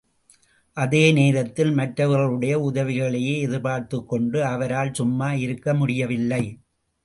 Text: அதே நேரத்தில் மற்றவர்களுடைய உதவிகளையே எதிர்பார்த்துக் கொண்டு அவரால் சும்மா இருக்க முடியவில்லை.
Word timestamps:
அதே 0.77 1.11
நேரத்தில் 1.11 1.71
மற்றவர்களுடைய 1.71 2.59
உதவிகளையே 2.59 3.39
எதிர்பார்த்துக் 3.39 4.09
கொண்டு 4.09 4.45
அவரால் 4.45 4.93
சும்மா 4.93 5.33
இருக்க 5.33 5.73
முடியவில்லை. 5.73 6.43